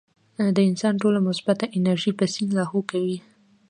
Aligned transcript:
د 0.55 0.57
انسان 0.69 0.93
ټوله 1.01 1.19
مثبت 1.27 1.59
انرجي 1.77 2.11
پۀ 2.17 2.25
سين 2.33 2.49
لاهو 2.57 2.79
کوي- 2.91 3.17